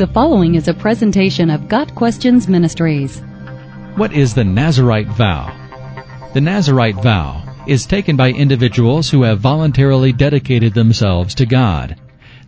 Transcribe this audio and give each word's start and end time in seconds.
The 0.00 0.06
following 0.06 0.54
is 0.54 0.66
a 0.66 0.72
presentation 0.72 1.50
of 1.50 1.68
Got 1.68 1.94
Questions 1.94 2.48
Ministries. 2.48 3.20
What 3.96 4.14
is 4.14 4.32
the 4.32 4.44
Nazarite 4.44 5.08
vow? 5.08 5.54
The 6.32 6.40
Nazarite 6.40 7.02
vow 7.02 7.42
is 7.66 7.84
taken 7.84 8.16
by 8.16 8.30
individuals 8.30 9.10
who 9.10 9.24
have 9.24 9.40
voluntarily 9.40 10.10
dedicated 10.10 10.72
themselves 10.72 11.34
to 11.34 11.44
God. 11.44 11.96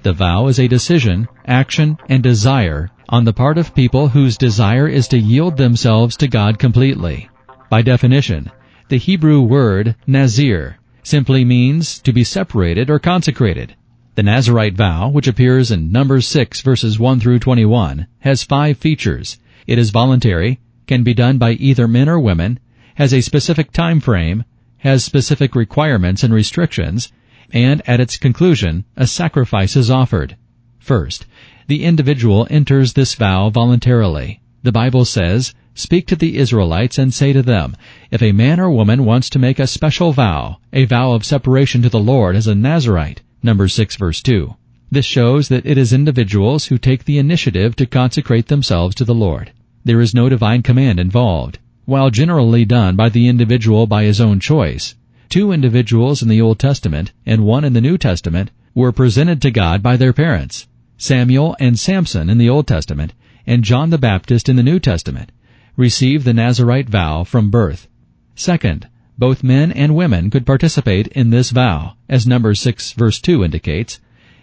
The 0.02 0.14
vow 0.14 0.46
is 0.46 0.58
a 0.58 0.66
decision, 0.66 1.28
action, 1.44 1.98
and 2.08 2.22
desire 2.22 2.88
on 3.10 3.26
the 3.26 3.34
part 3.34 3.58
of 3.58 3.74
people 3.74 4.08
whose 4.08 4.38
desire 4.38 4.88
is 4.88 5.06
to 5.08 5.18
yield 5.18 5.58
themselves 5.58 6.16
to 6.16 6.28
God 6.28 6.58
completely. 6.58 7.28
By 7.68 7.82
definition, 7.82 8.50
the 8.88 8.96
Hebrew 8.96 9.42
word 9.42 9.94
nazir 10.06 10.78
simply 11.02 11.44
means 11.44 11.98
to 11.98 12.14
be 12.14 12.24
separated 12.24 12.88
or 12.88 12.98
consecrated. 12.98 13.76
The 14.14 14.22
Nazarite 14.22 14.74
vow, 14.74 15.08
which 15.08 15.26
appears 15.26 15.70
in 15.70 15.90
Numbers 15.90 16.26
6 16.26 16.60
verses 16.60 16.98
1 16.98 17.18
through 17.18 17.38
21, 17.38 18.06
has 18.18 18.42
five 18.42 18.76
features. 18.76 19.38
It 19.66 19.78
is 19.78 19.88
voluntary, 19.88 20.60
can 20.86 21.02
be 21.02 21.14
done 21.14 21.38
by 21.38 21.52
either 21.52 21.88
men 21.88 22.10
or 22.10 22.20
women, 22.20 22.58
has 22.96 23.14
a 23.14 23.22
specific 23.22 23.72
time 23.72 24.00
frame, 24.00 24.44
has 24.80 25.02
specific 25.02 25.54
requirements 25.54 26.22
and 26.22 26.34
restrictions, 26.34 27.10
and 27.54 27.80
at 27.86 28.00
its 28.00 28.18
conclusion, 28.18 28.84
a 28.98 29.06
sacrifice 29.06 29.76
is 29.76 29.90
offered. 29.90 30.36
First, 30.78 31.24
the 31.66 31.82
individual 31.82 32.46
enters 32.50 32.92
this 32.92 33.14
vow 33.14 33.48
voluntarily. 33.48 34.42
The 34.62 34.72
Bible 34.72 35.06
says, 35.06 35.54
Speak 35.72 36.06
to 36.08 36.16
the 36.16 36.36
Israelites 36.36 36.98
and 36.98 37.14
say 37.14 37.32
to 37.32 37.40
them, 37.40 37.74
If 38.10 38.22
a 38.22 38.32
man 38.32 38.60
or 38.60 38.70
woman 38.70 39.06
wants 39.06 39.30
to 39.30 39.38
make 39.38 39.58
a 39.58 39.66
special 39.66 40.12
vow, 40.12 40.58
a 40.70 40.84
vow 40.84 41.12
of 41.12 41.24
separation 41.24 41.80
to 41.80 41.88
the 41.88 41.98
Lord 41.98 42.36
as 42.36 42.46
a 42.46 42.54
Nazarite, 42.54 43.22
Numbers 43.42 43.74
6 43.74 43.96
verse 43.96 44.22
2. 44.22 44.54
This 44.90 45.04
shows 45.04 45.48
that 45.48 45.66
it 45.66 45.76
is 45.76 45.92
individuals 45.92 46.66
who 46.66 46.78
take 46.78 47.04
the 47.04 47.18
initiative 47.18 47.74
to 47.76 47.86
consecrate 47.86 48.46
themselves 48.46 48.94
to 48.96 49.04
the 49.04 49.14
Lord. 49.14 49.52
There 49.84 50.00
is 50.00 50.14
no 50.14 50.28
divine 50.28 50.62
command 50.62 51.00
involved. 51.00 51.58
While 51.84 52.10
generally 52.10 52.64
done 52.64 52.94
by 52.94 53.08
the 53.08 53.26
individual 53.26 53.86
by 53.88 54.04
his 54.04 54.20
own 54.20 54.38
choice, 54.38 54.94
two 55.28 55.50
individuals 55.50 56.22
in 56.22 56.28
the 56.28 56.40
Old 56.40 56.58
Testament 56.58 57.12
and 57.26 57.44
one 57.44 57.64
in 57.64 57.72
the 57.72 57.80
New 57.80 57.98
Testament 57.98 58.50
were 58.74 58.92
presented 58.92 59.42
to 59.42 59.50
God 59.50 59.82
by 59.82 59.96
their 59.96 60.12
parents. 60.12 60.68
Samuel 60.96 61.56
and 61.58 61.78
Samson 61.78 62.30
in 62.30 62.38
the 62.38 62.48
Old 62.48 62.68
Testament 62.68 63.12
and 63.44 63.64
John 63.64 63.90
the 63.90 63.98
Baptist 63.98 64.48
in 64.48 64.54
the 64.54 64.62
New 64.62 64.78
Testament 64.78 65.32
received 65.76 66.24
the 66.24 66.32
Nazarite 66.32 66.88
vow 66.88 67.24
from 67.24 67.50
birth. 67.50 67.88
Second, 68.36 68.86
both 69.22 69.44
men 69.44 69.70
and 69.70 69.94
women 69.94 70.30
could 70.30 70.44
participate 70.44 71.06
in 71.06 71.30
this 71.30 71.50
vow, 71.50 71.94
as 72.08 72.26
Numbers 72.26 72.58
6 72.58 72.90
verse 72.94 73.20
2 73.20 73.44
indicates, 73.44 74.00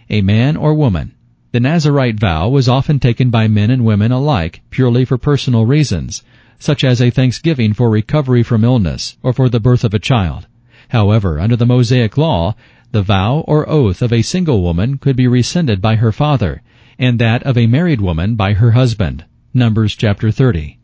a 0.09 0.21
man 0.21 0.55
or 0.55 0.73
woman. 0.73 1.11
The 1.51 1.59
Nazarite 1.59 2.17
vow 2.17 2.47
was 2.47 2.69
often 2.69 2.97
taken 2.97 3.29
by 3.29 3.49
men 3.49 3.71
and 3.71 3.83
women 3.83 4.13
alike 4.13 4.61
purely 4.69 5.03
for 5.03 5.17
personal 5.17 5.65
reasons, 5.65 6.23
such 6.59 6.85
as 6.85 7.01
a 7.01 7.09
thanksgiving 7.09 7.73
for 7.73 7.89
recovery 7.89 8.41
from 8.41 8.63
illness 8.63 9.17
or 9.21 9.33
for 9.33 9.49
the 9.49 9.59
birth 9.59 9.83
of 9.83 9.93
a 9.93 9.99
child. 9.99 10.47
However, 10.87 11.41
under 11.41 11.57
the 11.57 11.65
Mosaic 11.65 12.17
law, 12.17 12.55
the 12.93 13.01
vow 13.01 13.39
or 13.49 13.69
oath 13.69 14.01
of 14.01 14.13
a 14.13 14.21
single 14.21 14.61
woman 14.61 14.97
could 14.97 15.17
be 15.17 15.27
rescinded 15.27 15.81
by 15.81 15.95
her 15.97 16.13
father, 16.13 16.61
and 16.97 17.19
that 17.19 17.43
of 17.43 17.57
a 17.57 17.67
married 17.67 17.99
woman 17.99 18.35
by 18.35 18.53
her 18.53 18.71
husband. 18.71 19.25
Numbers 19.53 19.93
chapter 19.93 20.31
30. 20.31 20.79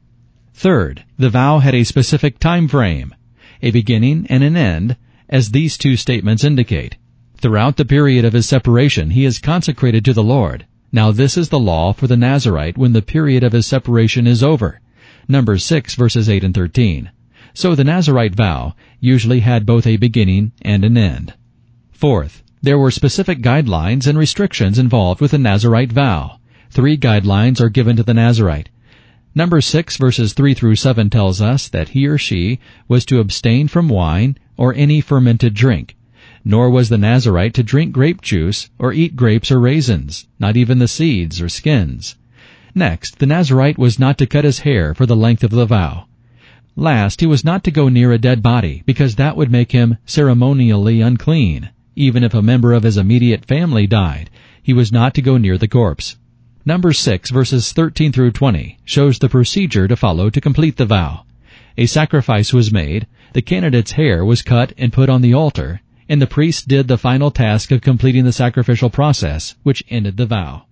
Third, 0.54 1.06
the 1.18 1.30
vow 1.30 1.60
had 1.60 1.74
a 1.74 1.86
specific 1.86 2.40
time 2.40 2.68
frame 2.68 3.16
a 3.66 3.72
beginning 3.72 4.28
and 4.30 4.44
an 4.44 4.56
end, 4.56 4.96
as 5.28 5.50
these 5.50 5.76
two 5.76 5.98
statements 5.98 6.44
indicate. 6.44 6.98
Throughout 7.38 7.78
the 7.78 7.84
period 7.84 8.24
of 8.24 8.34
his 8.34 8.48
separation, 8.48 9.10
he 9.10 9.26
is 9.26 9.40
consecrated 9.40 10.06
to 10.06 10.14
the 10.14 10.24
Lord. 10.24 10.68
Now 10.92 11.12
this 11.12 11.36
is 11.36 11.50
the 11.50 11.58
law 11.58 11.92
for 11.92 12.06
the 12.06 12.16
Nazarite 12.16 12.78
when 12.78 12.94
the 12.94 13.02
period 13.02 13.44
of 13.44 13.54
his 13.54 13.66
separation 13.66 14.28
is 14.28 14.44
over. 14.44 14.82
Numbers 15.28 15.66
6 15.66 15.96
verses 15.96 16.30
8 16.30 16.44
and 16.44 16.54
13. 16.54 17.10
So 17.56 17.74
the 17.74 17.84
Nazarite 17.84 18.36
vow 18.36 18.76
usually 19.00 19.40
had 19.40 19.66
both 19.66 19.88
a 19.88 19.98
beginning 19.98 20.52
and 20.62 20.86
an 20.86 20.96
end. 20.96 21.34
Fourth, 21.92 22.44
there 22.62 22.78
were 22.78 22.92
specific 22.92 23.42
guidelines 23.42 24.06
and 24.06 24.16
restrictions 24.16 24.78
involved 24.78 25.22
with 25.22 25.32
the 25.32 25.40
Nazarite 25.40 25.92
vow. 25.92 26.38
Three 26.70 26.98
guidelines 26.98 27.60
are 27.60 27.70
given 27.70 27.96
to 27.96 28.04
the 28.04 28.14
Nazarite. 28.14 28.70
Number 29.38 29.60
6 29.60 29.98
verses 29.98 30.32
3 30.32 30.54
through 30.54 30.78
7 30.78 31.10
tells 31.10 31.42
us 31.42 31.68
that 31.68 31.90
he 31.90 32.08
or 32.08 32.18
she 32.18 32.60
was 32.88 33.04
to 33.06 33.20
abstain 33.20 33.68
from 33.68 33.90
wine 33.90 34.38
or 34.56 34.74
any 34.74 35.02
fermented 35.02 35.54
drink. 35.54 35.98
Nor 36.46 36.70
was 36.70 36.88
the 36.88 36.98
Nazarite 36.98 37.54
to 37.56 37.64
drink 37.64 37.92
grape 37.92 38.22
juice 38.22 38.70
or 38.80 38.94
eat 38.94 39.18
grapes 39.18 39.52
or 39.52 39.60
raisins, 39.60 40.26
not 40.40 40.56
even 40.56 40.80
the 40.80 40.88
seeds 40.88 41.42
or 41.42 41.50
skins. 41.50 42.16
Next, 42.74 43.20
the 43.20 43.26
Nazarite 43.26 43.78
was 43.78 44.00
not 44.00 44.18
to 44.20 44.26
cut 44.26 44.46
his 44.46 44.60
hair 44.60 44.94
for 44.94 45.06
the 45.06 45.18
length 45.18 45.44
of 45.44 45.52
the 45.52 45.66
vow. 45.66 46.06
Last, 46.78 47.20
he 47.20 47.28
was 47.28 47.44
not 47.44 47.66
to 47.66 47.72
go 47.72 47.90
near 47.90 48.14
a 48.14 48.18
dead 48.18 48.42
body, 48.42 48.84
because 48.86 49.16
that 49.16 49.36
would 49.36 49.52
make 49.52 49.74
him 49.74 49.98
ceremonially 50.06 51.02
unclean. 51.02 51.72
Even 51.98 52.24
if 52.24 52.34
a 52.34 52.42
member 52.42 52.72
of 52.72 52.84
his 52.84 52.96
immediate 52.96 53.44
family 53.46 53.86
died, 53.86 54.30
he 54.64 54.72
was 54.72 54.94
not 54.94 55.14
to 55.16 55.22
go 55.22 55.38
near 55.38 55.58
the 55.58 55.68
corpse. 55.68 56.16
Number 56.68 56.94
6 56.94 57.30
verses 57.30 57.74
13 57.74 58.12
through 58.12 58.32
20 58.32 58.80
shows 58.86 59.20
the 59.20 59.30
procedure 59.30 59.88
to 59.88 59.96
follow 59.96 60.32
to 60.32 60.42
complete 60.42 60.78
the 60.78 60.88
vow. 60.88 61.24
A 61.78 61.86
sacrifice 61.86 62.54
was 62.54 62.72
made, 62.72 63.06
the 63.34 63.44
candidate's 63.44 63.92
hair 63.92 64.26
was 64.26 64.42
cut 64.42 64.74
and 64.76 64.92
put 64.92 65.08
on 65.08 65.22
the 65.22 65.36
altar, 65.36 65.82
and 66.10 66.20
the 66.20 66.26
priest 66.26 66.68
did 66.68 66.88
the 66.88 66.98
final 66.98 67.30
task 67.30 67.70
of 67.70 67.82
completing 67.82 68.24
the 68.24 68.32
sacrificial 68.32 68.90
process, 68.90 69.54
which 69.62 69.84
ended 69.92 70.18
the 70.18 70.26
vow. 70.26 70.66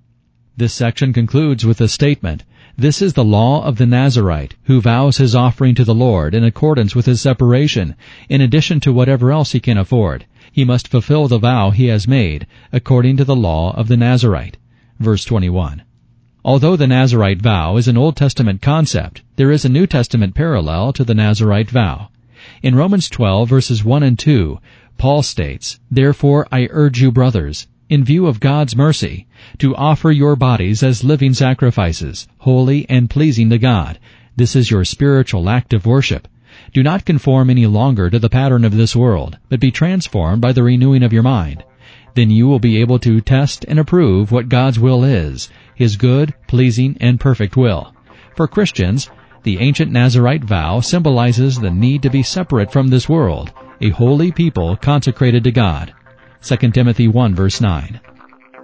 This 0.57 0.73
section 0.73 1.13
concludes 1.13 1.63
with 1.63 1.77
the 1.77 1.87
statement, 1.87 2.43
This 2.75 2.99
is 2.99 3.13
the 3.13 3.23
law 3.23 3.63
of 3.63 3.75
the 3.75 3.85
Nazarite, 3.85 4.55
who 4.63 4.81
vows 4.81 5.17
his 5.17 5.35
offering 5.35 5.75
to 5.75 5.85
the 5.85 5.93
Lord 5.93 6.33
in 6.33 6.43
accordance 6.43 6.95
with 6.95 7.05
his 7.05 7.21
separation, 7.21 7.93
in 8.29 8.41
addition 8.41 8.79
to 8.79 8.91
whatever 8.91 9.31
else 9.31 9.51
he 9.51 9.59
can 9.59 9.77
afford. 9.77 10.25
He 10.51 10.65
must 10.65 10.87
fulfill 10.87 11.27
the 11.27 11.37
vow 11.37 11.69
he 11.69 11.85
has 11.89 12.07
made, 12.07 12.47
according 12.71 13.17
to 13.17 13.25
the 13.25 13.35
law 13.35 13.75
of 13.75 13.89
the 13.89 13.97
Nazarite 13.97 14.57
verse 14.99 15.25
21. 15.25 15.83
Although 16.45 16.75
the 16.75 16.87
Nazarite 16.87 17.41
vow 17.41 17.77
is 17.77 17.87
an 17.87 17.97
Old 17.97 18.15
Testament 18.15 18.61
concept, 18.61 19.21
there 19.37 19.51
is 19.51 19.63
a 19.63 19.69
New 19.69 19.87
Testament 19.87 20.35
parallel 20.35 20.91
to 20.93 21.03
the 21.03 21.13
Nazarite 21.13 21.69
vow. 21.69 22.09
In 22.61 22.75
Romans 22.75 23.09
12 23.09 23.47
verses 23.47 23.83
1 23.83 24.03
and 24.03 24.19
2, 24.19 24.59
Paul 24.97 25.23
states, 25.23 25.79
Therefore 25.89 26.47
I 26.51 26.67
urge 26.69 27.01
you 27.01 27.11
brothers, 27.11 27.67
in 27.89 28.03
view 28.03 28.27
of 28.27 28.39
God's 28.39 28.75
mercy, 28.75 29.25
to 29.59 29.75
offer 29.75 30.11
your 30.11 30.35
bodies 30.35 30.83
as 30.83 31.03
living 31.03 31.33
sacrifices, 31.33 32.27
holy 32.39 32.89
and 32.89 33.09
pleasing 33.09 33.49
to 33.49 33.57
God. 33.57 33.97
This 34.35 34.55
is 34.55 34.69
your 34.69 34.83
spiritual 34.83 35.49
act 35.49 35.73
of 35.73 35.85
worship. 35.85 36.27
Do 36.73 36.83
not 36.83 37.05
conform 37.05 37.49
any 37.49 37.67
longer 37.67 38.09
to 38.09 38.19
the 38.19 38.29
pattern 38.29 38.65
of 38.65 38.75
this 38.75 38.95
world, 38.95 39.37
but 39.47 39.59
be 39.59 39.71
transformed 39.71 40.41
by 40.41 40.51
the 40.51 40.63
renewing 40.63 41.03
of 41.03 41.13
your 41.13 41.23
mind 41.23 41.63
then 42.15 42.29
you 42.29 42.47
will 42.47 42.59
be 42.59 42.79
able 42.79 42.99
to 42.99 43.21
test 43.21 43.65
and 43.67 43.79
approve 43.79 44.31
what 44.31 44.49
God's 44.49 44.79
will 44.79 45.03
is, 45.03 45.49
His 45.75 45.97
good, 45.97 46.33
pleasing, 46.47 46.97
and 46.99 47.19
perfect 47.19 47.57
will. 47.57 47.93
For 48.35 48.47
Christians, 48.47 49.09
the 49.43 49.59
ancient 49.59 49.91
Nazarite 49.91 50.43
vow 50.43 50.79
symbolizes 50.79 51.59
the 51.59 51.71
need 51.71 52.01
to 52.03 52.09
be 52.09 52.23
separate 52.23 52.71
from 52.71 52.87
this 52.87 53.09
world, 53.09 53.51
a 53.81 53.89
holy 53.89 54.31
people 54.31 54.77
consecrated 54.77 55.43
to 55.43 55.51
God. 55.51 55.93
2 56.41 56.55
Timothy 56.71 57.07
1 57.07 57.35
verse 57.35 57.59
9. 57.59 57.99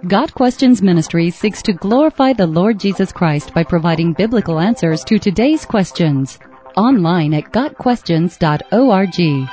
Got 0.08 0.32
Questions 0.32 0.80
Ministry 0.80 1.28
seeks 1.30 1.60
to 1.62 1.74
glorify 1.74 2.32
the 2.32 2.46
Lord 2.46 2.80
Jesus 2.80 3.12
Christ 3.12 3.52
by 3.52 3.64
providing 3.64 4.14
biblical 4.14 4.58
answers 4.58 5.04
to 5.04 5.18
today's 5.18 5.66
questions. 5.66 6.38
Online 6.74 7.34
at 7.34 7.52
GotQuestions.org. 7.52 9.50